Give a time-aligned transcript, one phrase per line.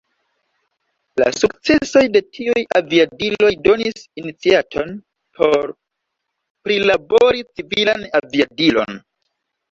[1.21, 4.89] La sukcesoj de tiuj aviadiloj donis iniciaton
[5.41, 5.67] por
[6.69, 8.99] prilabori civilan aviadilon.